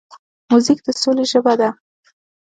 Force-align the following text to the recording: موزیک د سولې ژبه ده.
موزیک 0.49 0.79
د 0.85 0.87
سولې 1.01 1.25
ژبه 1.31 1.53
ده. 1.59 1.69